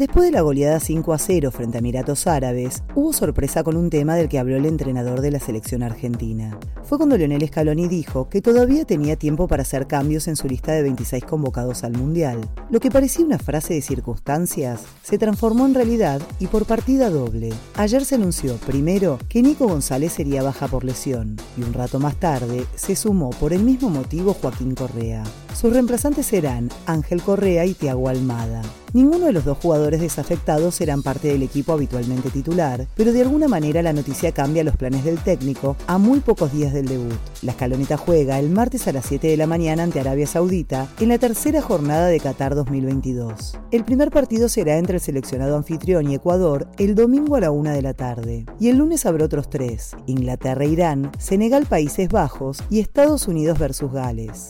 Después 0.00 0.24
de 0.24 0.32
la 0.32 0.40
goleada 0.40 0.80
5 0.80 1.12
a 1.12 1.18
0 1.18 1.50
frente 1.50 1.76
a 1.76 1.80
Emiratos 1.80 2.26
Árabes, 2.26 2.82
hubo 2.94 3.12
sorpresa 3.12 3.62
con 3.62 3.76
un 3.76 3.90
tema 3.90 4.14
del 4.14 4.30
que 4.30 4.38
habló 4.38 4.56
el 4.56 4.64
entrenador 4.64 5.20
de 5.20 5.30
la 5.30 5.40
selección 5.40 5.82
argentina. 5.82 6.58
Fue 6.84 6.96
cuando 6.96 7.18
Leonel 7.18 7.46
Scaloni 7.46 7.86
dijo 7.86 8.30
que 8.30 8.40
todavía 8.40 8.86
tenía 8.86 9.16
tiempo 9.16 9.46
para 9.46 9.60
hacer 9.60 9.86
cambios 9.86 10.26
en 10.26 10.36
su 10.36 10.48
lista 10.48 10.72
de 10.72 10.84
26 10.84 11.22
convocados 11.26 11.84
al 11.84 11.98
Mundial. 11.98 12.40
Lo 12.70 12.80
que 12.80 12.90
parecía 12.90 13.26
una 13.26 13.38
frase 13.38 13.74
de 13.74 13.82
circunstancias 13.82 14.80
se 15.02 15.18
transformó 15.18 15.66
en 15.66 15.74
realidad 15.74 16.22
y 16.38 16.46
por 16.46 16.64
partida 16.64 17.10
doble. 17.10 17.50
Ayer 17.74 18.02
se 18.06 18.14
anunció, 18.14 18.56
primero, 18.56 19.18
que 19.28 19.42
Nico 19.42 19.68
González 19.68 20.14
sería 20.14 20.42
baja 20.42 20.66
por 20.66 20.82
lesión, 20.82 21.36
y 21.58 21.62
un 21.62 21.74
rato 21.74 22.00
más 22.00 22.16
tarde 22.16 22.64
se 22.74 22.96
sumó 22.96 23.28
por 23.28 23.52
el 23.52 23.62
mismo 23.62 23.90
motivo 23.90 24.32
Joaquín 24.32 24.74
Correa. 24.74 25.24
Sus 25.60 25.74
reemplazantes 25.74 26.24
serán 26.24 26.70
Ángel 26.86 27.20
Correa 27.20 27.66
y 27.66 27.74
Tiago 27.74 28.08
Almada. 28.08 28.62
Ninguno 28.94 29.26
de 29.26 29.34
los 29.34 29.44
dos 29.44 29.58
jugadores 29.58 30.00
desafectados 30.00 30.74
serán 30.74 31.02
parte 31.02 31.28
del 31.28 31.42
equipo 31.42 31.74
habitualmente 31.74 32.30
titular, 32.30 32.86
pero 32.96 33.12
de 33.12 33.20
alguna 33.20 33.46
manera 33.46 33.82
la 33.82 33.92
noticia 33.92 34.32
cambia 34.32 34.64
los 34.64 34.76
planes 34.76 35.04
del 35.04 35.18
técnico 35.18 35.76
a 35.86 35.98
muy 35.98 36.20
pocos 36.20 36.54
días 36.54 36.72
del 36.72 36.86
debut. 36.86 37.12
La 37.42 37.52
escaloneta 37.52 37.98
juega 37.98 38.38
el 38.38 38.48
martes 38.48 38.88
a 38.88 38.92
las 38.92 39.04
7 39.04 39.26
de 39.28 39.36
la 39.36 39.46
mañana 39.46 39.82
ante 39.82 40.00
Arabia 40.00 40.26
Saudita 40.26 40.88
en 40.98 41.10
la 41.10 41.18
tercera 41.18 41.60
jornada 41.60 42.06
de 42.06 42.20
Qatar 42.20 42.54
2022. 42.54 43.58
El 43.70 43.84
primer 43.84 44.10
partido 44.10 44.48
será 44.48 44.78
entre 44.78 44.94
el 44.94 45.02
seleccionado 45.02 45.58
anfitrión 45.58 46.10
y 46.10 46.14
Ecuador 46.14 46.68
el 46.78 46.94
domingo 46.94 47.36
a 47.36 47.40
la 47.40 47.50
1 47.50 47.70
de 47.72 47.82
la 47.82 47.92
tarde. 47.92 48.46
Y 48.58 48.70
el 48.70 48.78
lunes 48.78 49.04
habrá 49.04 49.26
otros 49.26 49.50
tres, 49.50 49.94
Inglaterra-Irán, 50.06 51.12
Senegal-Países 51.18 52.08
Bajos 52.08 52.64
y 52.70 52.80
Estados 52.80 53.28
Unidos 53.28 53.58
versus 53.58 53.92
Gales. 53.92 54.48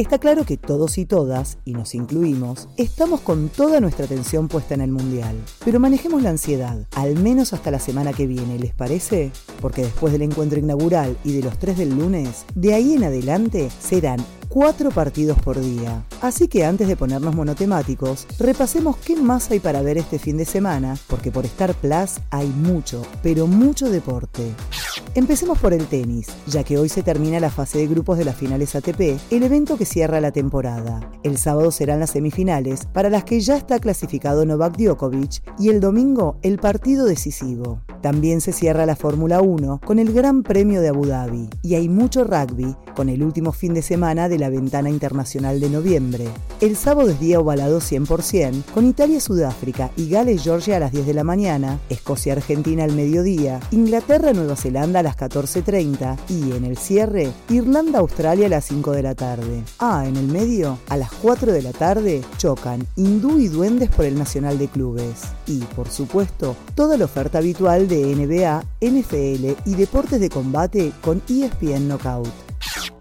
Está 0.00 0.18
claro 0.18 0.46
que 0.46 0.56
todos 0.56 0.96
y 0.96 1.04
todas, 1.04 1.58
y 1.66 1.74
nos 1.74 1.94
incluimos, 1.94 2.70
estamos 2.78 3.20
con 3.20 3.50
toda 3.50 3.80
nuestra 3.80 4.06
atención 4.06 4.48
puesta 4.48 4.72
en 4.72 4.80
el 4.80 4.90
Mundial. 4.90 5.36
Pero 5.62 5.78
manejemos 5.78 6.22
la 6.22 6.30
ansiedad, 6.30 6.86
al 6.92 7.16
menos 7.16 7.52
hasta 7.52 7.70
la 7.70 7.78
semana 7.78 8.14
que 8.14 8.26
viene, 8.26 8.58
¿les 8.58 8.72
parece? 8.72 9.30
Porque 9.60 9.82
después 9.82 10.14
del 10.14 10.22
encuentro 10.22 10.58
inaugural 10.58 11.18
y 11.22 11.32
de 11.32 11.42
los 11.42 11.58
tres 11.58 11.76
del 11.76 11.90
lunes, 11.90 12.46
de 12.54 12.72
ahí 12.72 12.94
en 12.94 13.04
adelante 13.04 13.68
serán 13.78 14.24
cuatro 14.48 14.90
partidos 14.90 15.38
por 15.42 15.60
día. 15.60 16.02
Así 16.22 16.48
que 16.48 16.64
antes 16.64 16.88
de 16.88 16.96
ponernos 16.96 17.34
monotemáticos, 17.34 18.26
repasemos 18.38 18.96
qué 18.96 19.16
más 19.16 19.50
hay 19.50 19.60
para 19.60 19.82
ver 19.82 19.98
este 19.98 20.18
fin 20.18 20.38
de 20.38 20.46
semana, 20.46 20.96
porque 21.08 21.30
por 21.30 21.44
Star 21.44 21.74
Plus 21.74 22.20
hay 22.30 22.46
mucho, 22.46 23.02
pero 23.22 23.46
mucho 23.46 23.90
deporte. 23.90 24.54
Empecemos 25.16 25.58
por 25.58 25.72
el 25.72 25.86
tenis, 25.86 26.28
ya 26.46 26.62
que 26.62 26.78
hoy 26.78 26.88
se 26.88 27.02
termina 27.02 27.40
la 27.40 27.50
fase 27.50 27.78
de 27.78 27.88
grupos 27.88 28.16
de 28.16 28.24
las 28.24 28.36
finales 28.36 28.76
ATP, 28.76 29.18
el 29.32 29.42
evento 29.42 29.76
que 29.76 29.84
cierra 29.84 30.20
la 30.20 30.30
temporada. 30.30 31.00
El 31.24 31.36
sábado 31.36 31.72
serán 31.72 31.98
las 31.98 32.10
semifinales, 32.10 32.86
para 32.86 33.10
las 33.10 33.24
que 33.24 33.40
ya 33.40 33.56
está 33.56 33.80
clasificado 33.80 34.46
Novak 34.46 34.76
Djokovic, 34.76 35.42
y 35.58 35.70
el 35.70 35.80
domingo 35.80 36.38
el 36.42 36.58
partido 36.60 37.06
decisivo. 37.06 37.80
También 38.02 38.40
se 38.40 38.52
cierra 38.52 38.86
la 38.86 38.96
Fórmula 38.96 39.40
1 39.40 39.80
con 39.84 39.98
el 39.98 40.12
Gran 40.12 40.42
Premio 40.42 40.80
de 40.80 40.88
Abu 40.88 41.06
Dhabi, 41.06 41.48
y 41.62 41.74
hay 41.74 41.88
mucho 41.88 42.24
rugby 42.24 42.74
con 42.94 43.08
el 43.08 43.22
último 43.22 43.52
fin 43.52 43.74
de 43.74 43.82
semana 43.82 44.28
de 44.28 44.38
la 44.38 44.48
ventana 44.48 44.90
internacional 44.90 45.60
de 45.60 45.70
noviembre. 45.70 46.28
El 46.60 46.76
sábado 46.76 47.10
es 47.10 47.20
día 47.20 47.40
ovalado 47.40 47.80
100%, 47.80 48.64
con 48.74 48.86
Italia-Sudáfrica 48.86 49.90
y 49.96 50.08
Gales-Georgia 50.08 50.76
a 50.76 50.80
las 50.80 50.92
10 50.92 51.06
de 51.06 51.14
la 51.14 51.24
mañana, 51.24 51.78
Escocia-Argentina 51.88 52.84
al 52.84 52.92
mediodía, 52.92 53.60
Inglaterra-Nueva 53.70 54.56
Zelanda 54.56 55.00
a 55.00 55.02
las 55.02 55.16
14.30 55.16 56.16
y 56.28 56.52
en 56.52 56.64
el 56.64 56.76
cierre, 56.76 57.30
Irlanda-Australia 57.48 58.46
a 58.46 58.50
las 58.50 58.64
5 58.64 58.92
de 58.92 59.02
la 59.02 59.14
tarde. 59.14 59.62
Ah, 59.78 60.04
en 60.06 60.16
el 60.16 60.26
medio, 60.26 60.78
a 60.88 60.96
las 60.96 61.12
4 61.12 61.52
de 61.52 61.62
la 61.62 61.72
tarde, 61.72 62.22
chocan 62.38 62.86
Hindú 62.96 63.38
y 63.38 63.48
Duendes 63.48 63.90
por 63.90 64.04
el 64.04 64.18
Nacional 64.18 64.58
de 64.58 64.68
Clubes. 64.68 65.22
Y, 65.46 65.58
por 65.76 65.88
supuesto, 65.88 66.56
toda 66.74 66.96
la 66.96 67.04
oferta 67.04 67.38
habitual 67.38 67.88
de 67.90 68.14
NBA, 68.14 68.64
NFL 68.80 69.68
y 69.68 69.74
deportes 69.74 70.20
de 70.20 70.30
combate 70.30 70.92
con 71.02 71.20
ESPN 71.28 71.88
Knockout. 71.88 72.28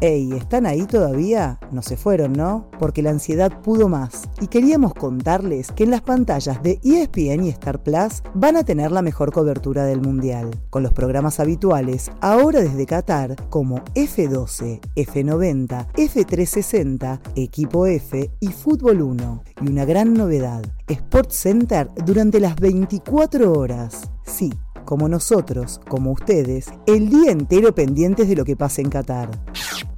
Ey, 0.00 0.32
¿están 0.32 0.66
ahí 0.66 0.84
todavía? 0.84 1.60
No 1.70 1.80
se 1.80 1.96
fueron, 1.96 2.32
¿no? 2.32 2.68
Porque 2.80 3.02
la 3.02 3.10
ansiedad 3.10 3.62
pudo 3.62 3.88
más. 3.88 4.28
Y 4.40 4.48
queríamos 4.48 4.94
contarles 4.94 5.70
que 5.70 5.84
en 5.84 5.92
las 5.92 6.02
pantallas 6.02 6.60
de 6.60 6.80
ESPN 6.82 7.44
y 7.44 7.50
Star 7.50 7.80
Plus 7.84 8.24
van 8.34 8.56
a 8.56 8.64
tener 8.64 8.90
la 8.90 9.00
mejor 9.00 9.30
cobertura 9.30 9.84
del 9.84 10.00
Mundial, 10.00 10.50
con 10.70 10.82
los 10.82 10.92
programas 10.92 11.38
habituales, 11.38 12.10
ahora 12.20 12.62
desde 12.62 12.84
Qatar, 12.84 13.36
como 13.48 13.76
F12, 13.94 14.80
F90, 14.96 15.92
F360, 15.92 17.20
Equipo 17.36 17.86
F 17.86 18.28
y 18.40 18.48
Fútbol 18.48 19.02
1. 19.02 19.44
Y 19.60 19.70
una 19.70 19.84
gran 19.84 20.14
novedad, 20.14 20.64
Sport 20.88 21.30
Center 21.30 21.88
durante 22.04 22.40
las 22.40 22.56
24 22.56 23.52
horas. 23.52 24.10
Sí, 24.24 24.52
como 24.84 25.08
nosotros, 25.08 25.80
como 25.88 26.12
ustedes, 26.12 26.66
el 26.86 27.08
día 27.08 27.30
entero 27.30 27.74
pendientes 27.74 28.28
de 28.28 28.36
lo 28.36 28.44
que 28.44 28.56
pasa 28.56 28.80
en 28.80 28.90
Qatar. 28.90 29.30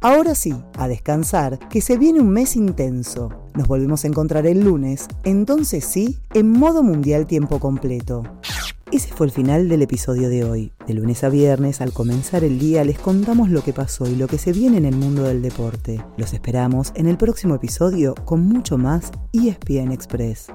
Ahora 0.00 0.36
sí, 0.36 0.54
a 0.76 0.86
descansar, 0.86 1.58
que 1.68 1.80
se 1.80 1.98
viene 1.98 2.20
un 2.20 2.30
mes 2.30 2.54
intenso. 2.54 3.30
Nos 3.54 3.66
volvemos 3.66 4.04
a 4.04 4.08
encontrar 4.08 4.46
el 4.46 4.60
lunes, 4.60 5.08
entonces 5.24 5.84
sí, 5.84 6.18
en 6.34 6.50
modo 6.50 6.84
mundial 6.84 7.26
tiempo 7.26 7.58
completo. 7.58 8.22
Ese 8.92 9.12
fue 9.12 9.26
el 9.26 9.32
final 9.32 9.68
del 9.68 9.82
episodio 9.82 10.30
de 10.30 10.44
hoy. 10.44 10.72
De 10.86 10.94
lunes 10.94 11.22
a 11.24 11.28
viernes, 11.28 11.80
al 11.80 11.92
comenzar 11.92 12.42
el 12.42 12.58
día, 12.58 12.84
les 12.84 12.98
contamos 12.98 13.50
lo 13.50 13.62
que 13.62 13.74
pasó 13.74 14.06
y 14.06 14.14
lo 14.14 14.28
que 14.28 14.38
se 14.38 14.52
viene 14.52 14.78
en 14.78 14.86
el 14.86 14.96
mundo 14.96 15.24
del 15.24 15.42
deporte. 15.42 16.02
Los 16.16 16.32
esperamos 16.32 16.92
en 16.94 17.06
el 17.06 17.18
próximo 17.18 17.56
episodio 17.56 18.14
con 18.24 18.46
mucho 18.46 18.78
más 18.78 19.10
ESPN 19.32 19.92
Express. 19.92 20.46